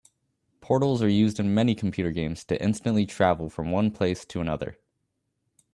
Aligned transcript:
Portals 0.61 1.03
are 1.03 1.07
used 1.07 1.39
in 1.39 1.53
many 1.53 1.75
computer 1.75 2.09
games 2.11 2.43
to 2.45 2.59
instantly 2.59 3.05
travel 3.05 3.51
from 3.51 3.69
one 3.71 3.91
place 3.91 4.25
to 4.25 4.41
another. 4.41 4.79